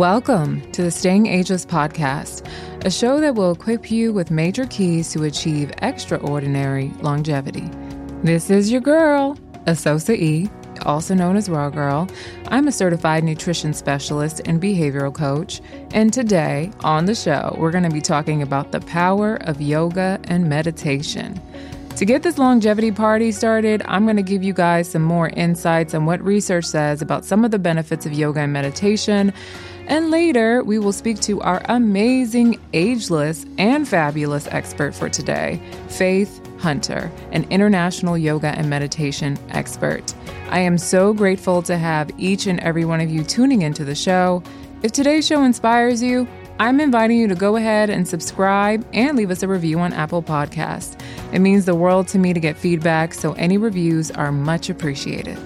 [0.00, 2.48] Welcome to the Staying Ageless podcast,
[2.86, 7.68] a show that will equip you with major keys to achieve extraordinary longevity.
[8.22, 10.48] This is your girl, Asosa E,
[10.86, 12.08] also known as Raw Girl.
[12.48, 15.60] I'm a certified nutrition specialist and behavioral coach,
[15.92, 20.18] and today on the show, we're going to be talking about the power of yoga
[20.24, 21.38] and meditation.
[21.96, 25.92] To get this longevity party started, I'm going to give you guys some more insights
[25.92, 29.34] on what research says about some of the benefits of yoga and meditation.
[29.86, 36.40] And later, we will speak to our amazing, ageless, and fabulous expert for today, Faith
[36.58, 40.14] Hunter, an international yoga and meditation expert.
[40.48, 43.94] I am so grateful to have each and every one of you tuning into the
[43.94, 44.42] show.
[44.82, 49.30] If today's show inspires you, I'm inviting you to go ahead and subscribe and leave
[49.30, 51.00] us a review on Apple Podcasts.
[51.32, 55.38] It means the world to me to get feedback, so any reviews are much appreciated.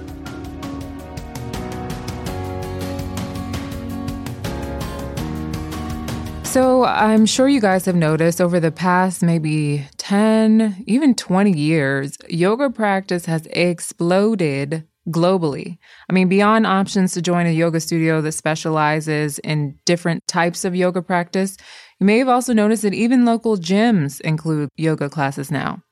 [6.55, 12.17] So, I'm sure you guys have noticed over the past maybe 10, even 20 years,
[12.29, 15.79] yoga practice has exploded globally.
[16.09, 20.77] I mean, beyond options to join a yoga studio that specializes in different types of
[20.77, 21.57] yoga practice,
[21.99, 25.83] you may have also noticed that even local gyms include yoga classes now.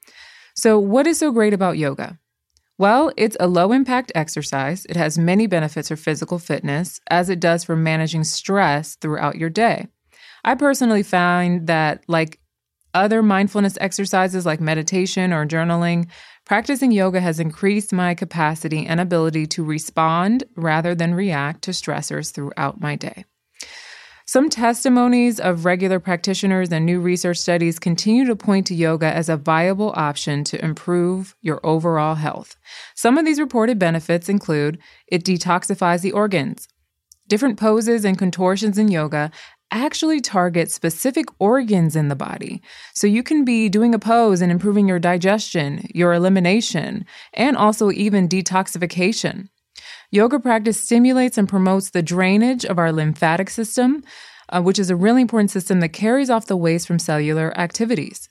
[0.55, 2.21] So, what is so great about yoga?
[2.79, 4.87] Well, it's a low impact exercise.
[4.87, 9.51] It has many benefits for physical fitness, as it does for managing stress throughout your
[9.51, 9.89] day.
[10.45, 12.39] I personally find that, like
[12.95, 16.09] other mindfulness exercises like meditation or journaling,
[16.45, 22.33] Practicing yoga has increased my capacity and ability to respond rather than react to stressors
[22.33, 23.25] throughout my day.
[24.27, 29.29] Some testimonies of regular practitioners and new research studies continue to point to yoga as
[29.29, 32.57] a viable option to improve your overall health.
[32.95, 36.67] Some of these reported benefits include it detoxifies the organs.
[37.29, 39.31] Different poses and contortions in yoga
[39.73, 42.63] actually target specific organs in the body.
[42.95, 47.91] So you can be doing a pose and improving your digestion, your elimination, and also
[47.91, 49.49] even detoxification.
[50.11, 54.05] Yoga practice stimulates and promotes the drainage of our lymphatic system,
[54.51, 58.29] uh, which is a really important system that carries off the waste from cellular activities.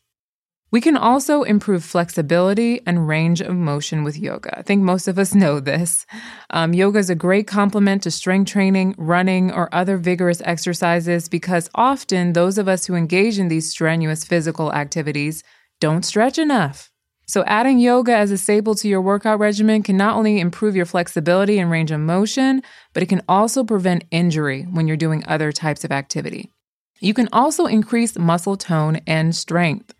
[0.71, 4.57] We can also improve flexibility and range of motion with yoga.
[4.57, 6.05] I think most of us know this.
[6.49, 11.69] Um, yoga is a great complement to strength training, running, or other vigorous exercises because
[11.75, 15.43] often those of us who engage in these strenuous physical activities
[15.81, 16.89] don't stretch enough.
[17.27, 20.85] So, adding yoga as a staple to your workout regimen can not only improve your
[20.85, 22.61] flexibility and range of motion,
[22.93, 26.51] but it can also prevent injury when you're doing other types of activity.
[26.99, 29.93] You can also increase muscle tone and strength.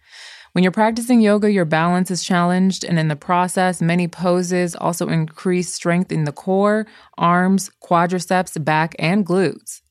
[0.53, 5.07] When you're practicing yoga, your balance is challenged, and in the process, many poses also
[5.07, 6.85] increase strength in the core,
[7.17, 9.81] arms, quadriceps, back, and glutes.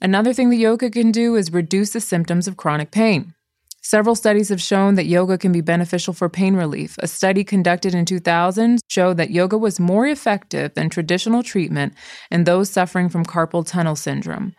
[0.00, 3.34] Another thing that yoga can do is reduce the symptoms of chronic pain.
[3.80, 6.96] Several studies have shown that yoga can be beneficial for pain relief.
[6.98, 11.94] A study conducted in 2000 showed that yoga was more effective than traditional treatment
[12.30, 14.52] in those suffering from carpal tunnel syndrome.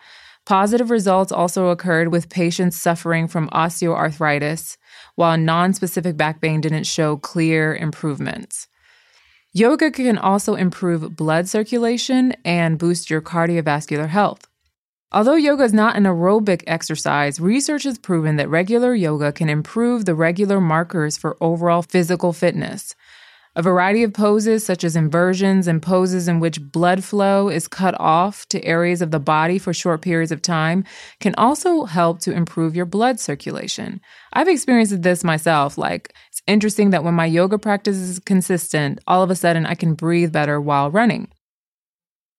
[0.46, 4.78] Positive results also occurred with patients suffering from osteoarthritis,
[5.20, 8.70] while non specific back pain didn't show clear improvements.
[9.52, 14.48] Yoga can also improve blood circulation and boost your cardiovascular health.
[15.12, 20.06] Although yoga is not an aerobic exercise, research has proven that regular yoga can improve
[20.06, 22.96] the regular markers for overall physical fitness.
[23.60, 27.94] A variety of poses, such as inversions and poses in which blood flow is cut
[28.00, 30.86] off to areas of the body for short periods of time,
[31.20, 34.00] can also help to improve your blood circulation.
[34.32, 35.78] I've experienced this myself.
[35.78, 39.76] Like, it's interesting that when my yoga practice is consistent, all of a sudden I
[39.76, 41.28] can breathe better while running.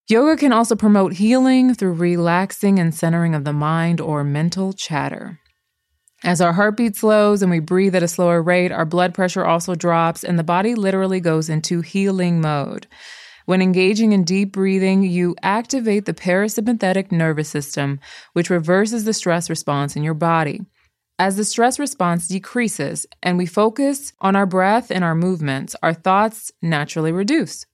[0.09, 5.39] Yoga can also promote healing through relaxing and centering of the mind or mental chatter.
[6.23, 9.75] As our heartbeat slows and we breathe at a slower rate, our blood pressure also
[9.75, 12.87] drops and the body literally goes into healing mode.
[13.47, 18.01] When engaging in deep breathing, you activate the parasympathetic nervous system,
[18.35, 20.61] which reverses the stress response in your body.
[21.19, 25.95] As the stress response decreases and we focus on our breath and our movements, our
[25.95, 27.65] thoughts naturally reduce.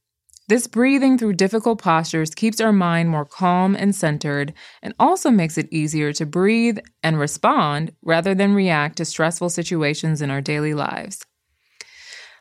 [0.48, 5.58] This breathing through difficult postures keeps our mind more calm and centered and also makes
[5.58, 10.72] it easier to breathe and respond rather than react to stressful situations in our daily
[10.72, 11.24] lives.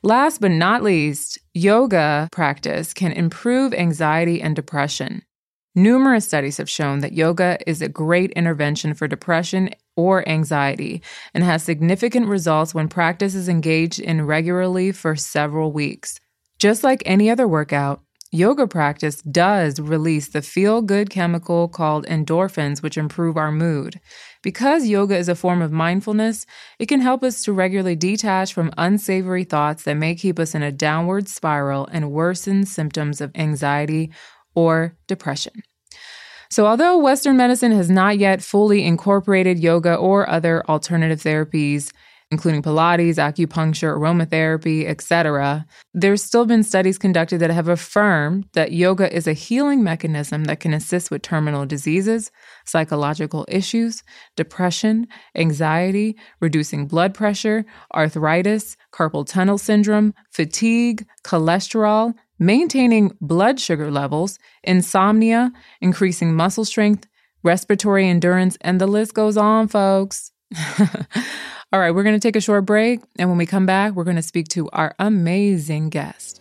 [0.03, 5.23] Last but not least, yoga practice can improve anxiety and depression.
[5.73, 11.01] Numerous studies have shown that yoga is a great intervention for depression or anxiety
[11.33, 16.19] and has significant results when practice is engaged in regularly for several weeks.
[16.59, 22.81] Just like any other workout, yoga practice does release the feel good chemical called endorphins,
[22.81, 23.99] which improve our mood.
[24.41, 26.45] Because yoga is a form of mindfulness,
[26.79, 30.63] it can help us to regularly detach from unsavory thoughts that may keep us in
[30.63, 34.11] a downward spiral and worsen symptoms of anxiety
[34.55, 35.53] or depression.
[36.49, 41.91] So, although Western medicine has not yet fully incorporated yoga or other alternative therapies
[42.31, 45.65] including Pilates, acupuncture, aromatherapy, etc.
[45.93, 50.59] There's still been studies conducted that have affirmed that yoga is a healing mechanism that
[50.59, 52.31] can assist with terminal diseases,
[52.65, 54.03] psychological issues,
[54.35, 64.39] depression, anxiety, reducing blood pressure, arthritis, carpal tunnel syndrome, fatigue, cholesterol, maintaining blood sugar levels,
[64.63, 67.07] insomnia, increasing muscle strength,
[67.43, 70.31] respiratory endurance, and the list goes on, folks.
[71.73, 73.01] All right, we're going to take a short break.
[73.17, 76.39] And when we come back, we're going to speak to our amazing guest.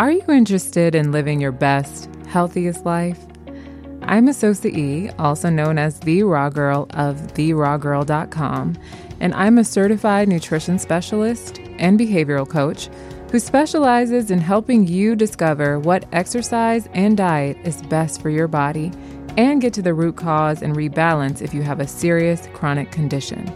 [0.00, 3.18] Are you interested in living your best, healthiest life?
[4.02, 8.76] I'm Asosa E, also known as the Raw Girl of TheRawGirl.com,
[9.20, 12.88] and I'm a certified nutrition specialist and behavioral coach
[13.30, 18.90] who specializes in helping you discover what exercise and diet is best for your body
[19.36, 23.50] and get to the root cause and rebalance if you have a serious chronic condition.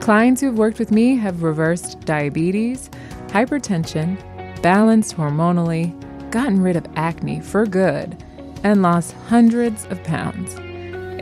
[0.00, 2.90] Clients who've worked with me have reversed diabetes,
[3.28, 4.18] hypertension,
[4.62, 5.98] balanced hormonally,
[6.30, 8.22] gotten rid of acne for good,
[8.64, 10.56] and lost hundreds of pounds.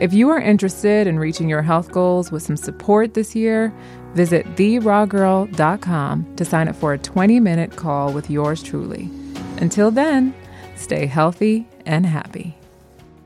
[0.01, 3.71] If you are interested in reaching your health goals with some support this year,
[4.15, 9.09] visit therawgirl.com to sign up for a 20 minute call with yours truly.
[9.57, 10.33] Until then,
[10.75, 12.57] stay healthy and happy.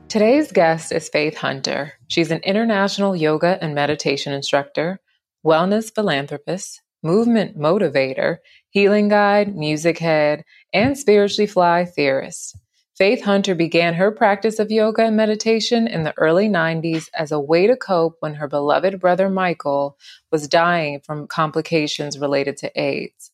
[0.08, 1.92] Today's guest is Faith Hunter.
[2.06, 5.00] She's an international yoga and meditation instructor,
[5.44, 8.38] wellness philanthropist, movement motivator,
[8.70, 12.56] healing guide, music head, and spiritually fly theorist.
[12.96, 17.38] Faith Hunter began her practice of yoga and meditation in the early 90s as a
[17.38, 19.98] way to cope when her beloved brother Michael
[20.32, 23.30] was dying from complications related to AIDS.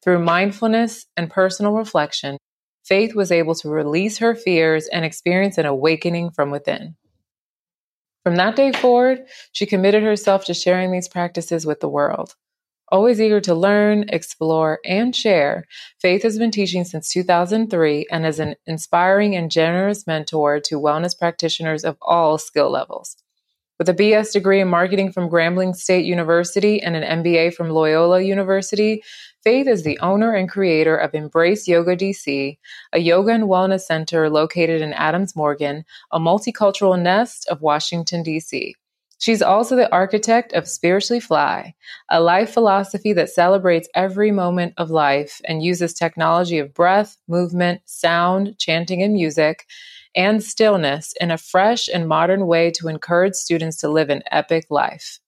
[0.00, 2.38] Through mindfulness and personal reflection,
[2.84, 6.96] Faith was able to release her fears and experience an awakening from within.
[8.22, 12.34] From that day forward, she committed herself to sharing these practices with the world.
[12.92, 15.64] Always eager to learn, explore, and share,
[16.00, 21.18] Faith has been teaching since 2003 and is an inspiring and generous mentor to wellness
[21.18, 23.16] practitioners of all skill levels.
[23.78, 28.20] With a BS degree in marketing from Grambling State University and an MBA from Loyola
[28.20, 29.02] University,
[29.44, 32.56] Faith is the owner and creator of Embrace Yoga DC,
[32.94, 38.74] a yoga and wellness center located in Adams Morgan, a multicultural nest of Washington, D.C.
[39.18, 41.74] She's also the architect of Spiritually Fly,
[42.10, 47.82] a life philosophy that celebrates every moment of life and uses technology of breath, movement,
[47.84, 49.66] sound, chanting, and music,
[50.16, 54.64] and stillness in a fresh and modern way to encourage students to live an epic
[54.70, 55.20] life.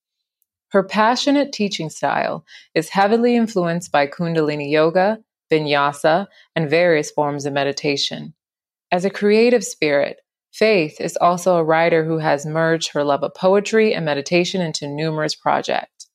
[0.71, 5.19] Her passionate teaching style is heavily influenced by Kundalini Yoga,
[5.51, 8.35] Vinyasa, and various forms of meditation.
[8.91, 10.19] As a creative spirit,
[10.53, 14.89] Faith is also a writer who has merged her love of poetry and meditation into
[14.89, 16.09] numerous projects.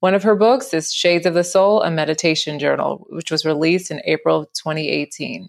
[0.00, 3.90] One of her books is Shades of the Soul, a meditation journal, which was released
[3.90, 5.48] in April of 2018.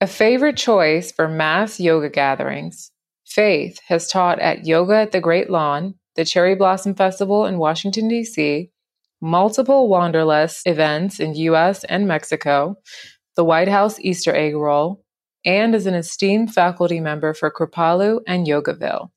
[0.00, 2.90] A favorite choice for mass yoga gatherings,
[3.26, 8.08] Faith has taught at Yoga at the Great Lawn, the Cherry Blossom Festival in Washington,
[8.08, 8.70] D.C.,
[9.20, 12.76] multiple Wanderlust events in US and Mexico,
[13.36, 15.04] the White House Easter egg roll,
[15.44, 19.10] and is an esteemed faculty member for Kripalu and Yogaville.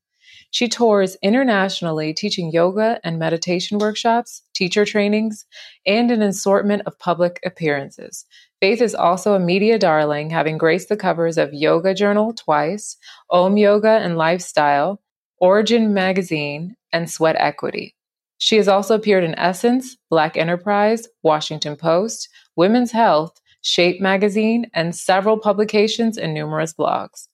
[0.52, 5.46] She tours internationally teaching yoga and meditation workshops, teacher trainings,
[5.86, 8.25] and an assortment of public appearances.
[8.62, 12.96] Faith is also a media darling, having graced the covers of Yoga Journal twice,
[13.30, 15.02] Om Yoga and Lifestyle,
[15.39, 17.96] Origin Magazine, and Sweat Equity.
[18.38, 24.96] She has also appeared in Essence, Black Enterprise, Washington Post, Women's Health, Shape Magazine, and
[24.96, 27.27] several publications and numerous blogs.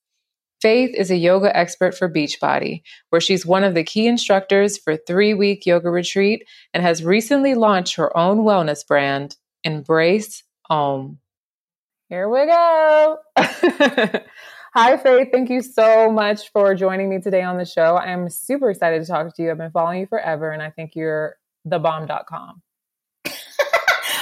[0.62, 4.96] Faith is a yoga expert for Beachbody, where she's one of the key instructors for
[4.96, 11.18] three week yoga retreat and has recently launched her own wellness brand, Embrace Om.
[12.10, 13.18] Here we go.
[14.74, 15.28] Hi, Faith.
[15.34, 17.98] Thank you so much for joining me today on the show.
[17.98, 19.52] I am super excited to talk to you.
[19.52, 21.36] I've been following you forever, and I think you're
[21.68, 22.62] thebomb.com.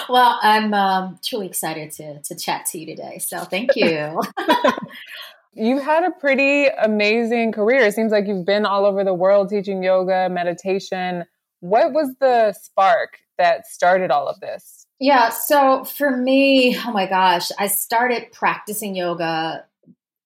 [0.10, 3.20] well, I'm um, truly excited to, to chat to you today.
[3.20, 4.20] So thank you.
[5.54, 7.86] You've had a pretty amazing career.
[7.86, 11.26] It seems like you've been all over the world teaching yoga, meditation.
[11.60, 14.88] What was the spark that started all of this?
[15.00, 19.66] Yeah, so for me, oh my gosh, I started practicing yoga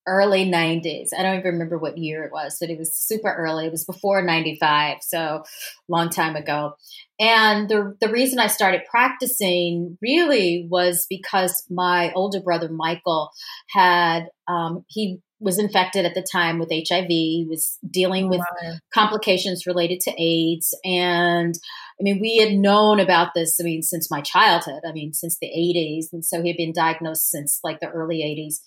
[0.06, 1.08] early 90s.
[1.16, 3.66] I don't even remember what year it was, but it was super early.
[3.66, 5.44] It was before 95, so
[5.88, 6.74] long time ago.
[7.18, 13.30] And the the reason I started practicing really was because my older brother Michael
[13.70, 17.06] had um, he was infected at the time with HIV.
[17.06, 18.72] He was dealing with wow.
[18.92, 20.76] complications related to AIDS.
[20.84, 21.54] And
[22.00, 25.36] I mean, we had known about this, I mean, since my childhood, I mean, since
[25.38, 26.06] the 80s.
[26.12, 28.60] And so he had been diagnosed since like the early 80s.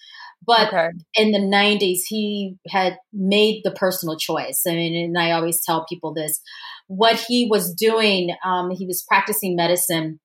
[0.46, 0.90] But okay.
[1.16, 4.64] in the 90s, he had made the personal choice.
[4.66, 6.42] I mean, and I always tell people this
[6.88, 10.20] what he was doing, um, he was practicing medicine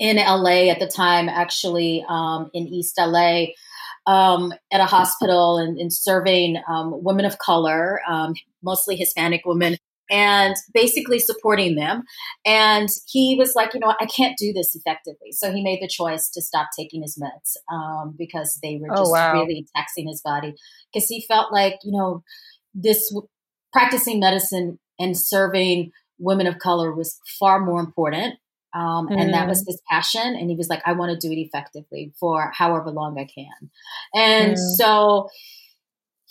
[0.00, 3.46] in LA at the time, actually, um, in East LA.
[4.04, 9.76] Um, at a hospital and, and serving um, women of color, um, mostly Hispanic women,
[10.10, 12.02] and basically supporting them.
[12.44, 15.32] And he was like, you know, I can't do this effectively.
[15.32, 18.96] So he made the choice to stop taking his meds um, because they were oh,
[18.96, 19.32] just oh, wow.
[19.34, 20.54] really taxing his body.
[20.92, 22.22] Because he felt like, you know,
[22.74, 23.14] this
[23.72, 28.34] practicing medicine and serving women of color was far more important.
[28.74, 29.20] Um, mm.
[29.20, 29.66] And that was mm.
[29.68, 30.36] his passion.
[30.38, 33.70] And he was like, I want to do it effectively for however long I can.
[34.14, 34.76] And mm.
[34.76, 35.28] so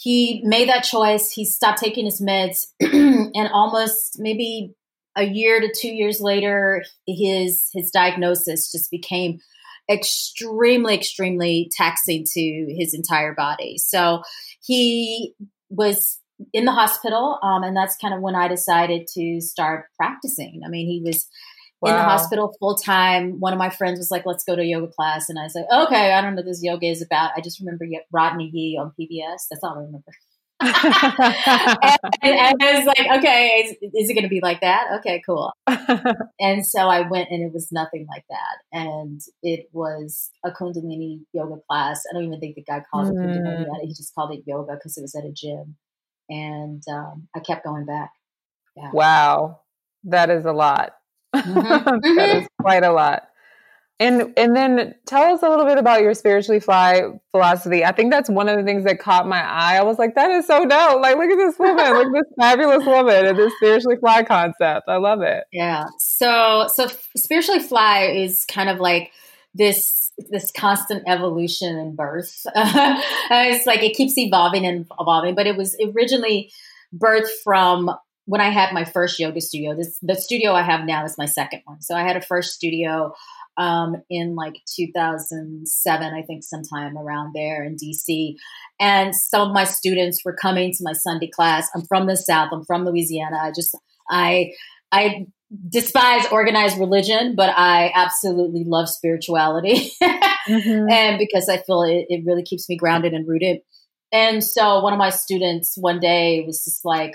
[0.01, 1.31] he made that choice.
[1.31, 4.73] He stopped taking his meds, and almost maybe
[5.15, 9.37] a year to two years later, his his diagnosis just became
[9.87, 13.77] extremely, extremely taxing to his entire body.
[13.77, 14.23] So
[14.65, 15.35] he
[15.69, 16.19] was
[16.51, 20.61] in the hospital, um, and that's kind of when I decided to start practicing.
[20.65, 21.27] I mean, he was
[21.81, 21.91] wow.
[21.91, 23.39] in the hospital full time.
[23.39, 25.65] One of my friends was like, "Let's go to yoga class," and I was like,
[25.71, 28.93] "Okay, I don't know what this yoga is about." I just remember Rodney Yee on
[28.99, 29.47] PBS.
[29.49, 30.11] That's all I remember.
[30.61, 30.73] and,
[32.21, 34.99] and, I was like, okay, is, is it going to be like that?
[34.99, 35.51] Okay, cool.
[36.39, 38.59] and so I went, and it was nothing like that.
[38.71, 42.03] And it was a Kundalini yoga class.
[42.07, 43.65] I don't even think the guy called it Kundalini.
[43.65, 43.81] Mm.
[43.81, 45.77] He just called it yoga because it was at a gym.
[46.29, 48.11] And um, I kept going back.
[48.77, 48.91] Yeah.
[48.93, 49.61] Wow,
[50.03, 50.93] that is a lot.
[51.35, 52.15] Mm-hmm.
[52.17, 53.27] that is quite a lot.
[53.99, 57.85] And and then tell us a little bit about your spiritually fly philosophy.
[57.85, 59.77] I think that's one of the things that caught my eye.
[59.77, 61.01] I was like, that is so dope.
[61.01, 64.87] Like, look at this woman, look at this fabulous woman and this spiritually fly concept.
[64.87, 65.43] I love it.
[65.51, 65.85] Yeah.
[65.99, 69.11] So so spiritually fly is kind of like
[69.53, 72.45] this this constant evolution and birth.
[72.55, 76.51] it's like it keeps evolving and evolving, but it was originally
[76.95, 77.95] birthed from
[78.31, 81.25] when I had my first yoga studio, this the studio I have now is my
[81.25, 81.81] second one.
[81.81, 83.13] So I had a first studio
[83.57, 88.35] um, in like 2007, I think, sometime around there in DC.
[88.79, 91.69] And some of my students were coming to my Sunday class.
[91.75, 92.47] I'm from the South.
[92.53, 93.37] I'm from Louisiana.
[93.37, 93.77] I just
[94.09, 94.51] I
[94.93, 95.25] I
[95.67, 100.89] despise organized religion, but I absolutely love spirituality, mm-hmm.
[100.89, 103.57] and because I feel it, it really keeps me grounded and rooted.
[104.13, 107.11] And so one of my students one day was just like,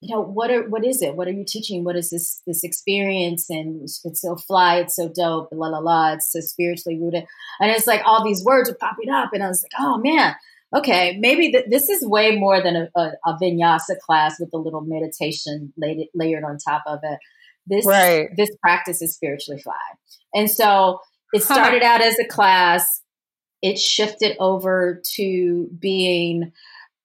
[0.00, 1.16] you know what are what is it?
[1.16, 1.84] What are you teaching?
[1.84, 3.48] What is this this experience?
[3.48, 7.24] And it's so fly it's so dope la la la it's so spiritually rooted.
[7.60, 10.34] And it's like all these words are popping up and i was like oh man.
[10.74, 14.58] Okay maybe th- this is way more than a, a, a, vinyasa class with a
[14.58, 17.18] little meditation laid, layered on top of it.
[17.66, 18.28] This right.
[18.36, 19.74] this practice is spiritually fly.
[20.34, 21.00] And so
[21.32, 21.88] it started huh.
[21.88, 23.02] out as a class.
[23.62, 26.52] It shifted over to being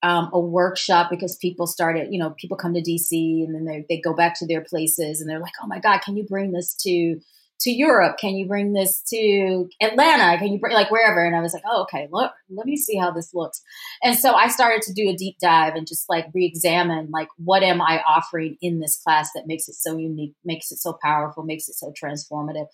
[0.02, 3.84] um, a workshop because people started, you know, people come to DC and then they,
[3.88, 6.52] they go back to their places and they're like, oh my God, can you bring
[6.52, 7.20] this to
[7.60, 8.16] to Europe?
[8.18, 10.36] Can you bring this to Atlanta?
[10.38, 11.24] Can you bring like wherever?
[11.24, 13.62] And I was like, oh, okay, look, let me see how this looks.
[14.02, 17.62] And so I started to do a deep dive and just like re-examine like what
[17.62, 21.44] am I offering in this class that makes it so unique, makes it so powerful,
[21.44, 22.66] makes it so transformative.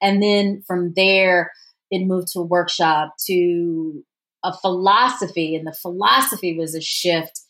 [0.00, 1.50] And then from there,
[1.90, 4.04] it moved to a workshop to
[4.46, 7.40] a philosophy, and the philosophy was a shift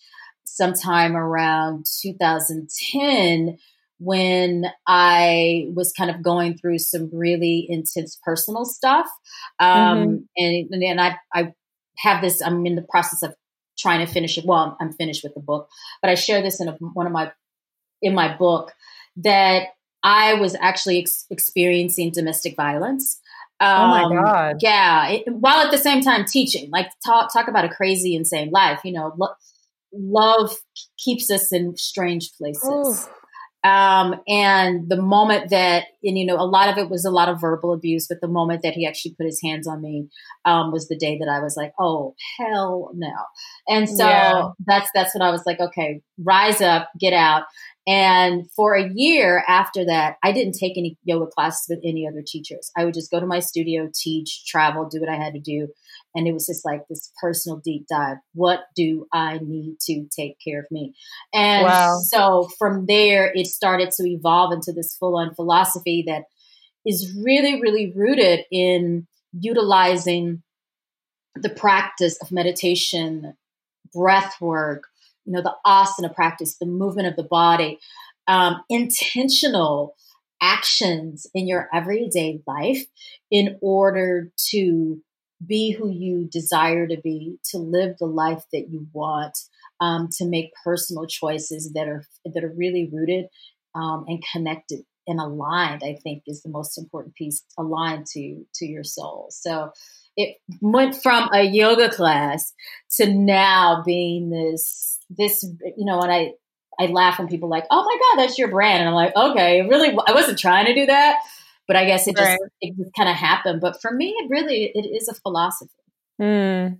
[0.44, 3.58] sometime around 2010
[3.98, 9.08] when I was kind of going through some really intense personal stuff.
[9.58, 9.68] Um,
[10.38, 10.72] mm-hmm.
[10.72, 11.52] and, and I, I
[11.98, 13.34] have this, I'm in the process of
[13.78, 14.44] trying to finish it.
[14.46, 15.68] Well, I'm finished with the book,
[16.02, 17.32] but I share this in a, one of my,
[18.02, 18.72] in my book
[19.16, 19.68] that
[20.02, 23.20] I was actually ex- experiencing domestic violence.
[23.58, 24.56] Um, oh my um, god!
[24.60, 28.50] Yeah, it, while at the same time teaching, like talk talk about a crazy, insane
[28.50, 28.80] life.
[28.84, 29.34] You know, lo-
[29.92, 30.54] love
[30.98, 33.08] keeps us in strange places.
[33.66, 37.28] Um, and the moment that, and you know, a lot of it was a lot
[37.28, 40.08] of verbal abuse, but the moment that he actually put his hands on me
[40.44, 43.12] um, was the day that I was like, oh hell no.
[43.66, 44.48] And so yeah.
[44.64, 47.42] that's that's when I was like, okay, rise up, get out.
[47.86, 52.22] And for a year after that, I didn't take any yoga classes with any other
[52.26, 52.70] teachers.
[52.76, 55.68] I would just go to my studio, teach, travel, do what I had to do.
[56.14, 58.16] And it was just like this personal deep dive.
[58.34, 60.94] What do I need to take care of me?
[61.32, 61.98] And wow.
[62.02, 66.24] so from there, it started to evolve into this full on philosophy that
[66.84, 70.42] is really, really rooted in utilizing
[71.34, 73.34] the practice of meditation,
[73.92, 74.84] breath work,
[75.26, 77.78] you know, the asana practice, the movement of the body,
[78.28, 79.95] um, intentional
[80.40, 82.85] actions in your everyday life
[83.30, 85.00] in order to
[85.47, 89.37] be who you desire to be, to live the life that you want,
[89.80, 93.26] um, to make personal choices that are that are really rooted
[93.75, 95.83] um, and connected and aligned.
[95.85, 99.28] I think is the most important piece, aligned to to your soul.
[99.30, 99.73] So
[100.16, 102.52] it went from a yoga class
[102.96, 105.42] to now being this this
[105.76, 106.32] you know and i
[106.78, 109.62] i laugh when people like oh my god that's your brand and i'm like okay
[109.68, 111.18] really i wasn't trying to do that
[111.66, 112.38] but i guess it just right.
[112.61, 115.70] it just kind of happened but for me it really it is a philosophy
[116.20, 116.78] mm.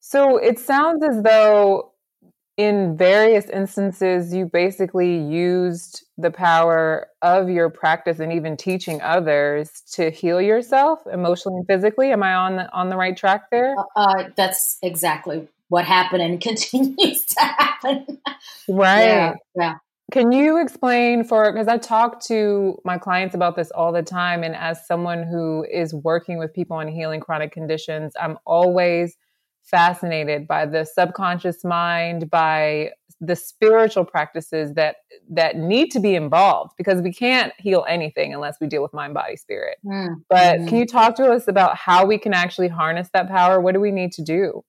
[0.00, 1.89] so it sounds as though
[2.56, 9.82] in various instances you basically used the power of your practice and even teaching others
[9.92, 13.74] to heal yourself emotionally and physically am i on the on the right track there
[13.78, 18.18] uh, uh, that's exactly what happened and continues to happen.
[18.68, 19.04] Right.
[19.04, 19.34] Yeah.
[19.56, 19.74] yeah.
[20.12, 24.42] Can you explain for because I talk to my clients about this all the time
[24.42, 29.16] and as someone who is working with people on healing chronic conditions, I'm always
[29.70, 34.96] fascinated by the subconscious mind, by the spiritual practices that
[35.28, 39.14] that need to be involved because we can't heal anything unless we deal with mind
[39.14, 39.76] body spirit.
[39.84, 40.14] Mm-hmm.
[40.28, 43.60] But can you talk to us about how we can actually harness that power?
[43.60, 44.64] What do we need to do?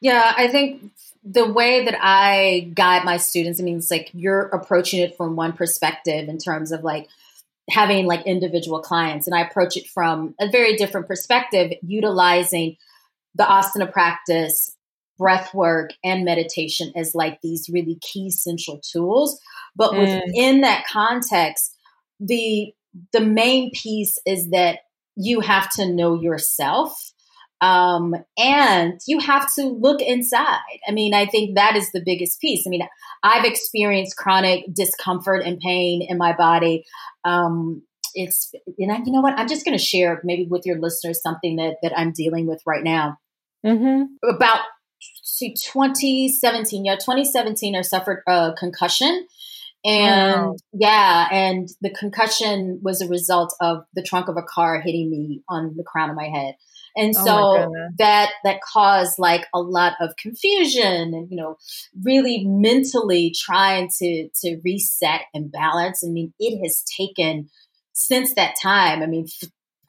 [0.00, 0.92] Yeah, I think
[1.24, 5.36] the way that I guide my students, I mean, it's like you're approaching it from
[5.36, 7.08] one perspective in terms of like
[7.68, 12.76] having like individual clients, and I approach it from a very different perspective, utilizing
[13.34, 14.76] the asana practice,
[15.18, 19.40] breath work, and meditation as like these really key central tools.
[19.76, 20.22] But mm.
[20.24, 21.76] within that context,
[22.18, 22.72] the
[23.12, 24.80] the main piece is that
[25.16, 27.12] you have to know yourself
[27.60, 30.58] um, and you have to look inside.
[30.88, 32.66] I mean, I think that is the biggest piece.
[32.66, 32.86] I mean,
[33.22, 36.84] I've experienced chronic discomfort and pain in my body.
[37.24, 37.82] Um,
[38.14, 39.38] it's, and I, you know what?
[39.38, 42.62] I'm just going to share maybe with your listeners something that, that I'm dealing with
[42.66, 43.18] right now.
[43.64, 44.04] Mm-hmm.
[44.28, 44.60] About
[45.22, 49.26] see, 2017, yeah, 2017, I suffered a concussion.
[49.84, 50.56] And wow.
[50.74, 55.42] yeah, and the concussion was a result of the trunk of a car hitting me
[55.48, 56.56] on the crown of my head.
[56.96, 61.56] And oh so that that caused like a lot of confusion and you know
[62.02, 66.04] really mentally trying to to reset and balance.
[66.04, 67.48] I mean, it has taken
[68.06, 69.02] since that time.
[69.02, 69.26] I mean,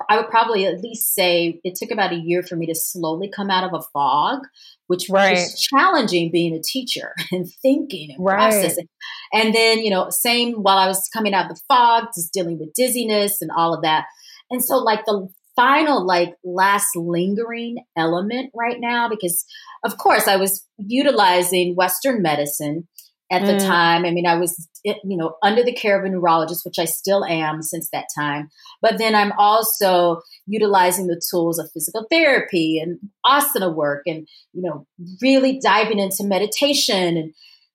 [0.09, 3.29] I would probably at least say it took about a year for me to slowly
[3.29, 4.39] come out of a fog,
[4.87, 5.33] which right.
[5.33, 8.51] was challenging being a teacher and thinking and right.
[8.51, 8.87] processing.
[9.33, 12.59] And then, you know, same while I was coming out of the fog, just dealing
[12.59, 14.05] with dizziness and all of that.
[14.49, 19.45] And so, like, the final like last lingering element right now because
[19.83, 22.87] of course I was utilizing western medicine
[23.31, 23.65] at the mm.
[23.65, 24.03] time.
[24.05, 27.23] I mean, I was, you know, under the care of a neurologist, which I still
[27.23, 28.49] am since that time.
[28.81, 34.61] But then I'm also utilizing the tools of physical therapy and asana work and, you
[34.61, 34.85] know,
[35.21, 37.15] really diving into meditation.
[37.15, 37.33] And,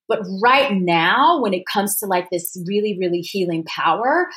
[0.09, 4.29] but right now, when it comes to like this really, really healing power,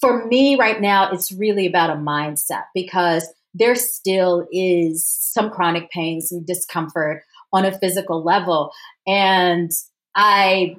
[0.00, 5.90] for me right now, it's really about a mindset because there still is some chronic
[5.90, 8.70] pain, some discomfort on a physical level.
[9.06, 9.70] And
[10.18, 10.74] I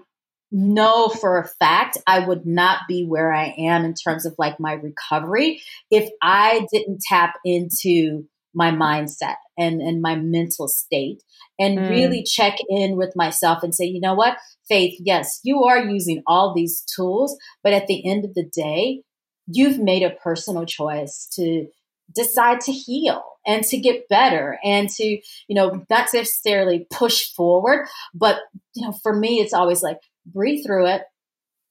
[0.51, 4.59] know for a fact I would not be where I am in terms of like
[4.59, 11.21] my recovery if I didn't tap into my mindset and, and my mental state
[11.59, 11.89] and mm.
[11.89, 16.23] really check in with myself and say, you know what, Faith, yes, you are using
[16.27, 19.03] all these tools, but at the end of the day,
[19.47, 21.67] you've made a personal choice to
[22.13, 27.87] decide to heal and to get better and to you know not necessarily push forward
[28.13, 28.39] but
[28.75, 29.99] you know for me it's always like
[30.33, 31.03] breathe through it.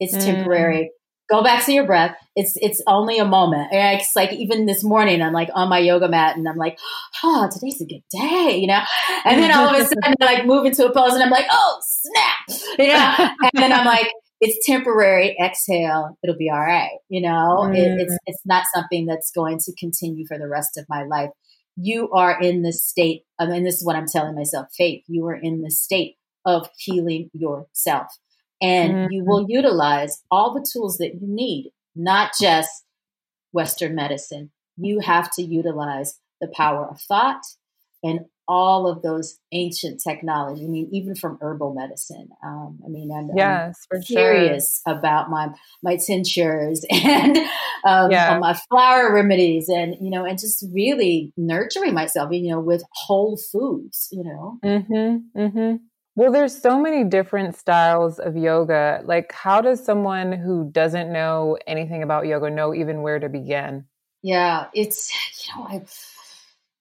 [0.01, 0.25] It's mm.
[0.25, 0.93] temporary.
[1.29, 2.17] Go back to your breath.
[2.35, 3.69] It's it's only a moment.
[3.73, 6.79] It's like even this morning i'm like on my yoga mat and i'm like
[7.23, 8.81] oh today's a good day you know?
[9.25, 11.47] And then all of a sudden I like move into a pose and i'm like
[11.51, 13.15] oh snap you know?
[13.43, 14.09] And then i'm like
[14.41, 15.37] it's temporary.
[15.43, 16.99] Exhale, it'll be all right.
[17.09, 17.77] You know, mm.
[17.77, 21.31] it, it's it's not something that's going to continue for the rest of my life.
[21.77, 23.23] You are in the state.
[23.39, 24.69] I mean, this is what I'm telling myself.
[24.77, 28.07] Faith, you are in the state of healing yourself.
[28.61, 29.13] And mm-hmm.
[29.13, 32.71] you will utilize all the tools that you need, not just
[33.53, 34.51] Western medicine.
[34.77, 37.43] You have to utilize the power of thought
[38.03, 40.65] and all of those ancient technology.
[40.65, 42.31] I mean, even from herbal medicine.
[42.43, 44.97] Um, I mean, I'm, yes, I'm serious sure.
[44.97, 45.49] about my
[45.83, 47.37] my tinctures and
[47.85, 48.39] um, yeah.
[48.39, 53.37] my flower remedies, and you know, and just really nurturing myself, you know, with whole
[53.37, 54.09] foods.
[54.11, 54.59] You know.
[54.65, 55.41] Mm-hmm.
[55.41, 55.77] Mm-hmm.
[56.17, 59.03] Well, there's so many different styles of yoga.
[59.05, 63.85] Like, how does someone who doesn't know anything about yoga know even where to begin?
[64.23, 65.13] Yeah, it's
[65.47, 65.85] you know, I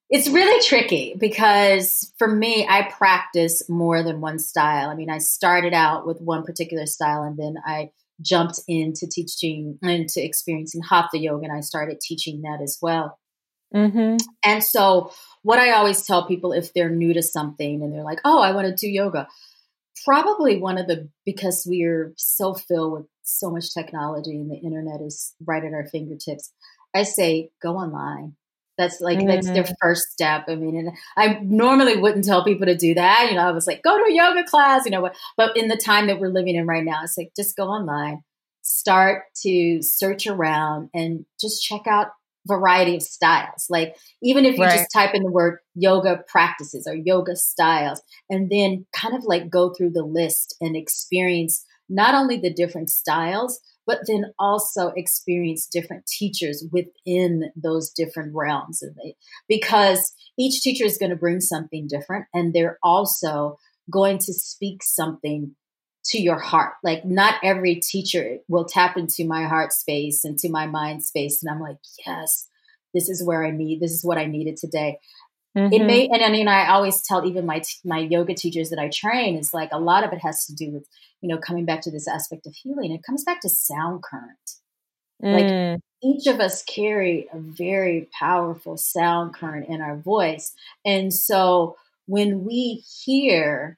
[0.09, 4.89] it's really tricky because for me, I practice more than one style.
[4.89, 7.91] I mean, I started out with one particular style and then I
[8.21, 13.19] jumped into teaching and into experiencing hatha yoga and I started teaching that as well.
[13.75, 14.15] Mm-hmm.
[14.43, 15.11] And so,
[15.43, 18.53] what I always tell people if they're new to something and they're like, oh, I
[18.53, 19.27] want to do yoga,
[20.05, 25.01] probably one of the, because we're so filled with so much technology and the internet
[25.01, 26.53] is right at our fingertips,
[26.95, 28.37] I say go online
[28.77, 29.27] that's like mm-hmm.
[29.27, 29.73] that's their mm-hmm.
[29.81, 30.45] first step.
[30.47, 33.27] I mean, and I normally wouldn't tell people to do that.
[33.29, 35.77] You know, I was like, go to a yoga class, you know, but in the
[35.77, 38.21] time that we're living in right now, it's like just go online,
[38.61, 42.07] start to search around and just check out
[42.47, 43.67] variety of styles.
[43.69, 44.77] Like even if you right.
[44.77, 49.49] just type in the word yoga practices or yoga styles and then kind of like
[49.49, 55.65] go through the list and experience not only the different styles, but then also experience
[55.65, 58.83] different teachers within those different realms.
[59.47, 63.57] Because each teacher is going to bring something different and they're also
[63.89, 65.55] going to speak something
[66.07, 66.73] to your heart.
[66.83, 71.41] Like not every teacher will tap into my heart space and to my mind space.
[71.41, 72.47] And I'm like, yes,
[72.93, 74.99] this is where I need, this is what I needed today.
[75.57, 75.73] Mm-hmm.
[75.73, 78.89] It may, and I mean, I always tell even my my yoga teachers that I
[78.89, 80.87] train is like a lot of it has to do with
[81.21, 82.91] you know coming back to this aspect of healing.
[82.91, 84.51] It comes back to sound current.
[85.23, 85.71] Mm.
[85.73, 90.53] Like each of us carry a very powerful sound current in our voice,
[90.85, 91.75] and so
[92.05, 93.77] when we hear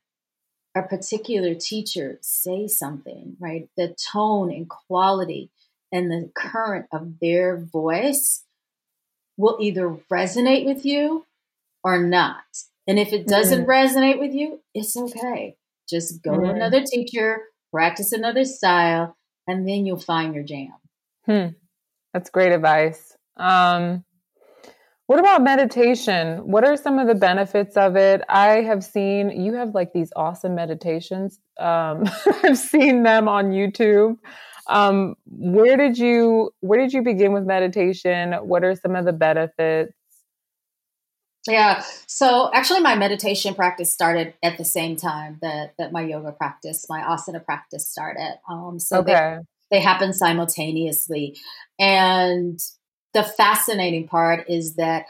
[0.76, 5.50] a particular teacher say something, right, the tone and quality
[5.92, 8.44] and the current of their voice
[9.38, 11.26] will either resonate with you
[11.84, 12.44] or not.
[12.88, 13.70] And if it doesn't mm-hmm.
[13.70, 15.56] resonate with you, it's okay.
[15.90, 16.46] Just go mm-hmm.
[16.46, 17.40] to another teacher,
[17.72, 19.16] practice another style,
[19.48, 20.74] and then you'll find your jam.
[21.26, 21.48] Hmm.
[22.14, 23.16] That's great advice.
[23.38, 24.04] Um,
[25.10, 26.38] what about meditation?
[26.46, 28.22] What are some of the benefits of it?
[28.30, 31.40] I have seen you have like these awesome meditations.
[31.60, 32.04] Um,
[32.44, 34.18] I've seen them on YouTube.
[34.68, 38.34] Um, where did you where did you begin with meditation?
[38.34, 39.94] What are some of the benefits?
[41.48, 41.84] Yeah.
[42.08, 46.86] So actually, my meditation practice started at the same time that that my yoga practice,
[46.90, 48.40] my asana practice started.
[48.50, 49.14] Um, so okay.
[49.72, 51.38] they they happen simultaneously,
[51.80, 52.60] and
[53.14, 55.06] the fascinating part is that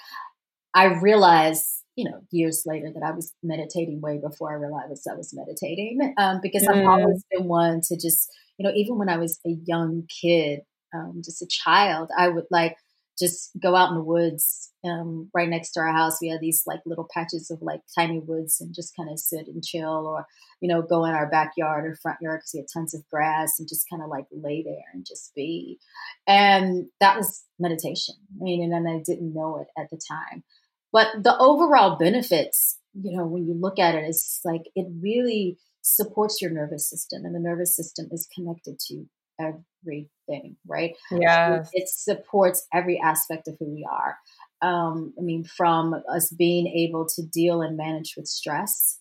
[0.73, 5.15] I realized, you know, years later that I was meditating way before I realized I
[5.15, 6.69] was meditating, um, because mm.
[6.69, 10.61] I've always been one to just, you know, even when I was a young kid,
[10.93, 12.77] um, just a child, I would like
[13.19, 16.19] just go out in the woods um, right next to our house.
[16.21, 19.47] We had these like little patches of like tiny woods and just kind of sit
[19.47, 20.25] and chill or,
[20.61, 23.59] you know, go in our backyard or front yard because we had tons of grass
[23.59, 25.79] and just kind of like lay there and just be.
[26.27, 28.15] And that was meditation.
[28.39, 30.43] I mean, and I didn't know it at the time.
[30.91, 35.57] But the overall benefits, you know, when you look at it, it's like it really
[35.81, 39.05] supports your nervous system and the nervous system is connected to
[39.39, 40.95] everything, right?
[41.11, 41.61] Yeah.
[41.61, 44.17] It, it, supports every aspect of who we are.
[44.61, 48.99] Um, I mean, from us being able to deal and manage with stress,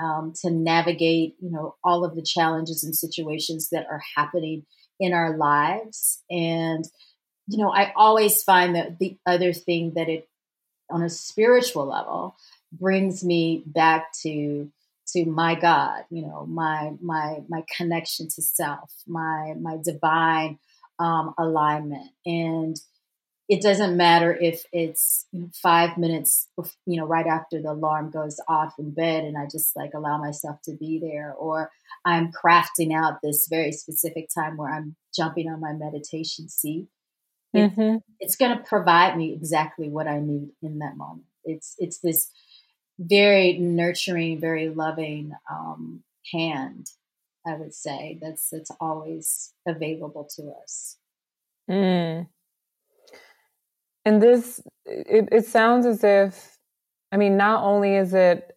[0.00, 4.64] um, to navigate, you know, all of the challenges and situations that are happening
[4.98, 6.22] in our lives.
[6.30, 6.84] And,
[7.48, 10.28] you know, I always find that the other thing that it,
[10.90, 12.36] on a spiritual level,
[12.72, 14.70] brings me back to
[15.12, 20.58] to my God, you know, my my my connection to self, my my divine
[20.98, 22.76] um, alignment, and
[23.48, 25.26] it doesn't matter if it's
[25.60, 26.46] five minutes,
[26.86, 30.18] you know, right after the alarm goes off in bed, and I just like allow
[30.18, 31.70] myself to be there, or
[32.04, 36.86] I'm crafting out this very specific time where I'm jumping on my meditation seat.
[37.52, 37.96] Mm-hmm.
[38.20, 41.26] it's going to provide me exactly what I need in that moment.
[41.44, 42.30] It's it's this
[43.00, 46.90] very nurturing, very loving um, hand.
[47.46, 50.98] I would say that's that's always available to us.
[51.68, 52.28] Mm.
[54.04, 56.58] And this, it, it sounds as if,
[57.12, 58.56] I mean, not only is it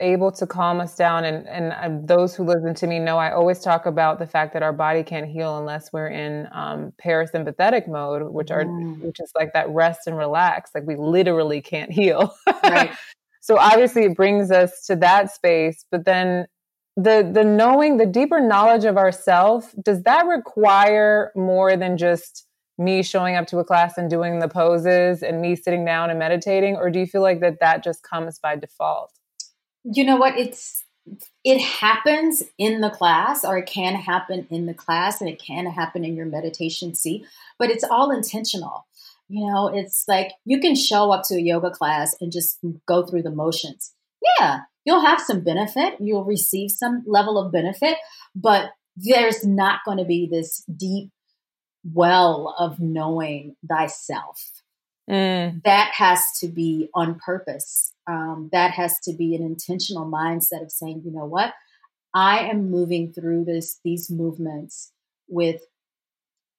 [0.00, 1.24] able to calm us down.
[1.24, 4.52] And, and uh, those who listen to me know I always talk about the fact
[4.54, 9.00] that our body can't heal unless we're in um, parasympathetic mode, which are mm.
[9.00, 10.70] which is like that rest and relax.
[10.74, 12.34] Like we literally can't heal.
[12.62, 12.90] Right.
[13.44, 16.46] so obviously it brings us to that space, but then
[16.96, 22.46] the the knowing, the deeper knowledge of ourself, does that require more than just
[22.78, 26.18] me showing up to a class and doing the poses and me sitting down and
[26.18, 26.76] meditating?
[26.76, 29.12] Or do you feel like that that just comes by default?
[29.82, 30.38] You know what?
[30.38, 30.82] It's
[31.44, 35.66] it happens in the class or it can happen in the class and it can
[35.66, 37.26] happen in your meditation seat
[37.58, 38.86] but it's all intentional
[39.34, 43.04] you know it's like you can show up to a yoga class and just go
[43.04, 43.92] through the motions
[44.38, 47.96] yeah you'll have some benefit you'll receive some level of benefit
[48.34, 51.10] but there's not going to be this deep
[51.92, 54.62] well of knowing thyself.
[55.10, 55.62] Mm.
[55.64, 57.92] That has to be on purpose.
[58.06, 61.52] Um, that has to be an intentional mindset of saying, you know what,
[62.14, 64.92] I am moving through this these movements
[65.28, 65.62] with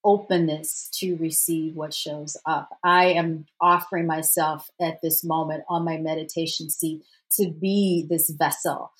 [0.06, 2.70] openness to receive what shows up.
[2.84, 7.04] I am offering myself at this moment on my meditation seat
[7.38, 8.94] to be this vessel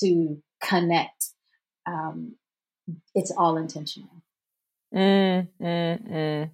[0.00, 1.30] to connect.
[1.84, 2.36] Um,
[3.14, 4.22] it's all intentional.
[4.94, 6.50] Mm, mm, mm.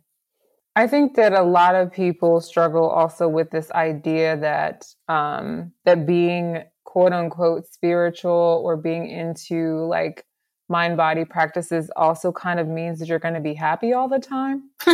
[0.74, 6.06] I think that a lot of people struggle also with this idea that um, that
[6.06, 10.24] being quote unquote spiritual or being into like
[10.68, 14.18] mind body practices also kind of means that you're going to be happy all the
[14.18, 14.70] time.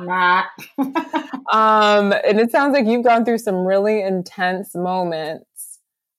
[0.00, 0.46] Not.
[1.52, 5.56] um, and it sounds like you've gone through some really intense moments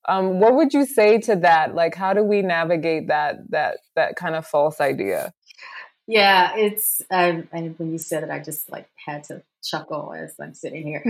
[0.07, 1.75] um, what would you say to that?
[1.75, 5.33] Like, how do we navigate that that that kind of false idea?
[6.07, 10.33] Yeah, it's um, and when you said it, I just like had to chuckle as
[10.41, 11.03] I'm sitting here.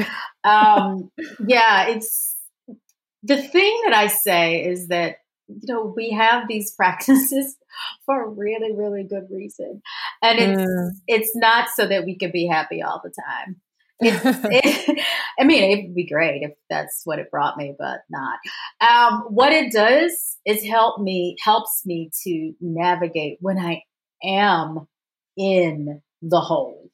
[0.43, 1.11] Um,
[1.45, 2.35] yeah, it's
[3.21, 7.57] the thing that I say is that you know we have these practices
[8.05, 9.81] for a really really good reason,
[10.21, 10.89] and it's mm.
[11.07, 13.61] it's not so that we can be happy all the time.
[13.99, 15.05] it,
[15.39, 18.37] I mean, it'd be great if that's what it brought me, but not.
[18.79, 23.81] Um, what it does is help me, helps me to navigate when I
[24.23, 24.87] am
[25.35, 26.91] in the hole.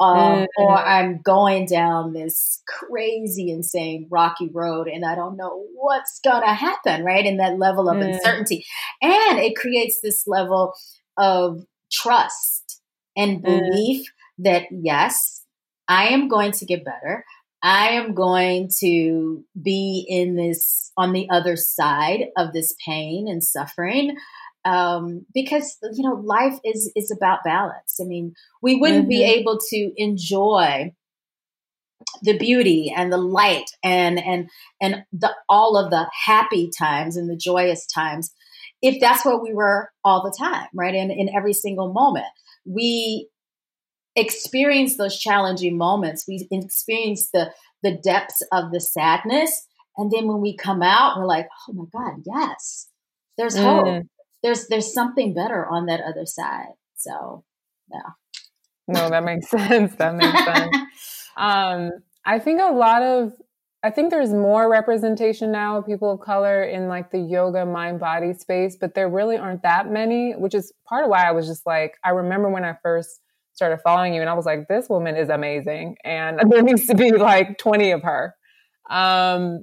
[0.00, 0.62] Um, mm-hmm.
[0.62, 6.54] Or I'm going down this crazy, insane, rocky road, and I don't know what's gonna
[6.54, 7.26] happen, right?
[7.26, 8.14] In that level of mm.
[8.14, 8.64] uncertainty,
[9.02, 10.72] and it creates this level
[11.18, 12.80] of trust
[13.14, 13.44] and mm.
[13.44, 14.44] belief mm.
[14.44, 15.44] that yes,
[15.86, 17.24] I am going to get better.
[17.62, 23.44] I am going to be in this on the other side of this pain and
[23.44, 24.16] suffering
[24.64, 27.98] um, because you know life is is about balance.
[28.00, 29.08] I mean, we wouldn't mm-hmm.
[29.08, 30.94] be able to enjoy
[32.22, 34.48] the beauty and the light and and
[34.80, 38.32] and the all of the happy times and the joyous times
[38.82, 40.94] if that's what we were all the time, right?
[40.94, 42.26] And in every single moment,
[42.64, 43.28] we
[44.16, 46.24] experience those challenging moments.
[46.26, 51.26] We experience the the depths of the sadness, and then when we come out, we're
[51.26, 52.88] like, "Oh my God, yes,
[53.36, 54.08] there's mm.
[54.42, 57.44] There's there's something better on that other side." So,
[57.90, 58.12] yeah.
[58.88, 59.94] No, that makes sense.
[59.96, 60.76] That makes sense.
[61.36, 61.90] um,
[62.24, 63.32] I think a lot of
[63.82, 67.98] I think there's more representation now of people of color in like the yoga mind
[67.98, 71.46] body space, but there really aren't that many, which is part of why I was
[71.46, 73.20] just like, I remember when I first
[73.54, 75.96] started following you and I was like, this woman is amazing.
[76.04, 78.34] And there needs to be like 20 of her.
[78.90, 79.62] Um,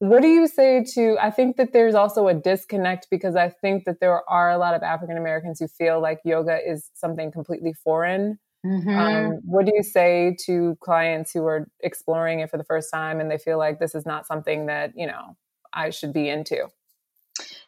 [0.00, 1.16] what do you say to?
[1.20, 4.74] I think that there's also a disconnect because I think that there are a lot
[4.74, 8.38] of African Americans who feel like yoga is something completely foreign.
[8.64, 8.88] Mm-hmm.
[8.90, 13.20] Um, what do you say to clients who are exploring it for the first time
[13.20, 15.36] and they feel like this is not something that, you know,
[15.72, 16.66] I should be into?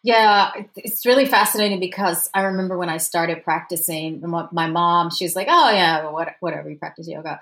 [0.04, 5.36] Yeah, it's really fascinating because I remember when I started practicing, my mom, she was
[5.36, 6.10] like, "Oh yeah,
[6.40, 7.38] whatever, you practice yoga,"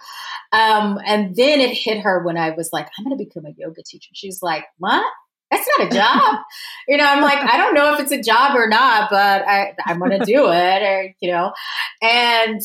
[0.52, 3.54] um, and then it hit her when I was like, "I'm going to become a
[3.56, 5.06] yoga teacher." She's like, "What?
[5.50, 6.40] That's not a job."
[6.88, 9.74] you know, I'm like, I don't know if it's a job or not, but I,
[9.86, 11.54] I'm going to do it, or you know,
[12.02, 12.60] and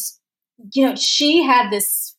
[0.74, 2.16] you know, she had this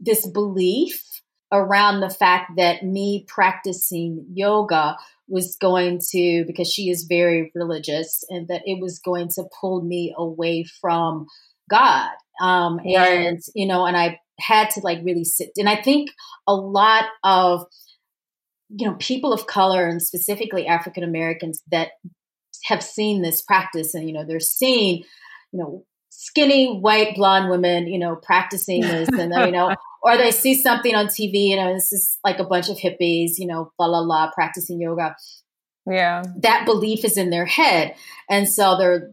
[0.00, 1.04] this belief
[1.52, 4.96] around the fact that me practicing yoga
[5.28, 9.82] was going to, because she is very religious, and that it was going to pull
[9.82, 11.26] me away from
[11.70, 12.10] God.
[12.40, 15.50] Um, and, you know, and I had to like really sit.
[15.56, 16.10] And I think
[16.46, 17.66] a lot of,
[18.70, 21.88] you know, people of color and specifically African Americans that
[22.64, 25.02] have seen this practice and, you know, they're seeing,
[25.52, 25.84] you know,
[26.20, 30.94] skinny white blonde women, you know, practicing this, and you know, or they see something
[30.94, 34.00] on TV, you know, this is like a bunch of hippies, you know, la la
[34.00, 35.14] la, practicing yoga.
[35.86, 37.94] Yeah, that belief is in their head,
[38.28, 39.12] and so they're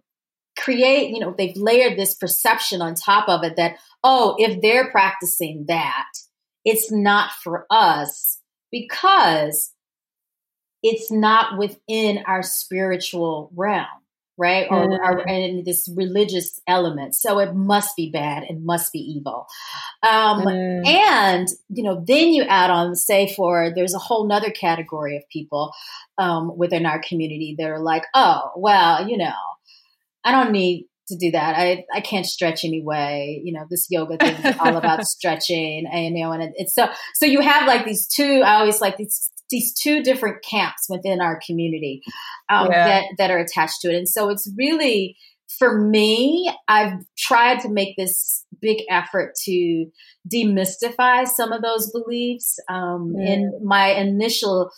[0.57, 4.89] create, you know, they've layered this perception on top of it that oh, if they're
[4.89, 6.07] practicing that,
[6.63, 8.39] it's not for us
[8.71, 9.73] because
[10.81, 13.85] it's not within our spiritual realm
[14.37, 14.67] right?
[14.69, 14.99] Or, mm.
[14.99, 17.15] or, in this religious element.
[17.15, 18.43] So it must be bad.
[18.43, 19.47] It must be evil.
[20.03, 20.87] Um, mm.
[20.87, 25.23] And, you know, then you add on, say, for there's a whole nother category of
[25.29, 25.73] people
[26.17, 29.33] um, within our community that are like, oh, well, you know,
[30.23, 31.55] I don't need to do that.
[31.55, 33.39] I, I can't stretch anyway.
[33.43, 36.73] You know, this yoga thing is all about stretching and, you know, and it, it's
[36.73, 40.87] so, so you have like these two, I always like these these two different camps
[40.89, 42.01] within our community
[42.49, 42.87] um, yeah.
[42.87, 45.17] that that are attached to it, and so it's really
[45.59, 46.53] for me.
[46.67, 49.85] I've tried to make this big effort to
[50.31, 52.59] demystify some of those beliefs.
[52.69, 53.27] Um, mm.
[53.27, 54.71] In my initial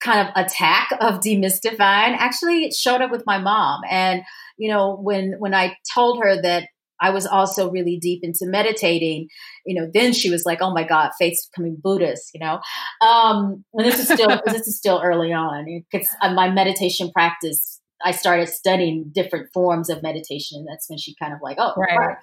[0.00, 4.22] kind of attack of demystifying, actually, it showed up with my mom, and
[4.56, 6.68] you know when when I told her that
[7.04, 9.28] I was also really deep into meditating.
[9.66, 12.60] You know, then she was like, "Oh my God, Faith's becoming Buddhist." You know,
[13.06, 17.80] um, and this is still this is still early on because uh, my meditation practice.
[18.06, 21.74] I started studying different forms of meditation, and that's when she kind of like, "Oh,
[21.76, 22.16] right." right.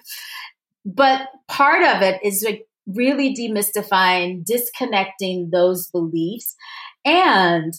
[0.84, 6.56] But part of it is like really demystifying, disconnecting those beliefs,
[7.04, 7.72] and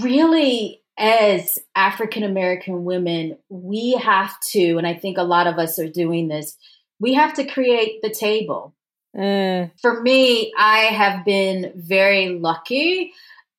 [0.00, 5.78] really as African American women, we have to, and I think a lot of us
[5.78, 6.56] are doing this,
[6.98, 8.74] we have to create the table.
[9.16, 9.70] Mm.
[9.80, 13.12] For me, I have been very lucky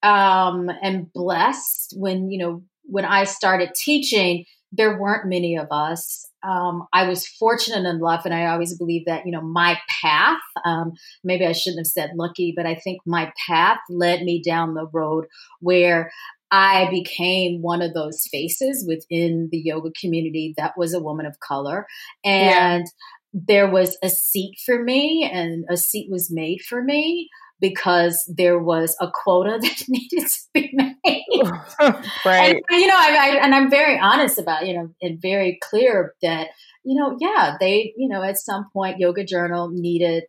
[0.04, 6.26] um, and blessed when, you know, when I started teaching, there weren't many of us.
[6.44, 10.94] Um, I was fortunate enough, and I always believe that, you know, my path, um,
[11.24, 14.88] maybe I shouldn't have said lucky, but I think my path led me down the
[14.88, 15.26] road
[15.60, 16.12] where
[16.52, 21.40] I became one of those faces within the yoga community that was a woman of
[21.40, 21.86] color.
[22.24, 22.86] And
[23.34, 23.42] yeah.
[23.48, 27.30] there was a seat for me, and a seat was made for me
[27.62, 31.44] because there was a quota that needed to be made.
[32.26, 32.56] right.
[32.70, 36.14] And, you know, I, I, and I'm very honest about, you know, and very clear
[36.22, 36.48] that,
[36.84, 40.24] you know, yeah, they, you know, at some point, Yoga Journal needed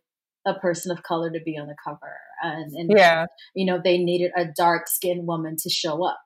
[0.45, 3.25] a person of color to be on the cover and, and yeah
[3.55, 6.19] you know they needed a dark skinned woman to show up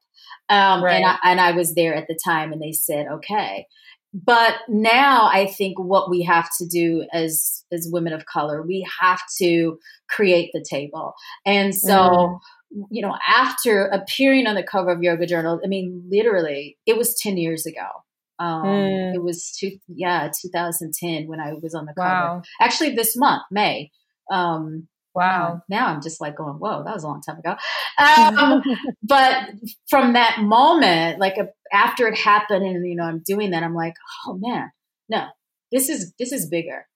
[0.47, 0.95] um, right.
[0.97, 3.67] and, I, and I was there at the time and they said okay
[4.13, 8.87] but now i think what we have to do as as women of color we
[9.01, 9.77] have to
[10.09, 11.13] create the table
[11.45, 12.39] and so mm.
[12.89, 17.19] you know after appearing on the cover of yoga journal i mean literally it was
[17.19, 17.87] 10 years ago
[18.39, 19.15] um, mm.
[19.15, 22.09] It was two, yeah, 2010 when I was on the cover.
[22.09, 22.41] Wow.
[22.59, 23.91] Actually, this month, May,
[24.31, 25.61] um, wow.
[25.69, 27.55] Now I'm just like going, whoa, that was a long time ago.
[27.97, 28.61] Um,
[29.01, 29.51] but
[29.89, 33.73] from that moment, like a, after it happened, and you know, I'm doing that, I'm
[33.73, 33.93] like,
[34.27, 34.69] oh man,
[35.07, 35.27] no,
[35.71, 36.87] this is this is bigger.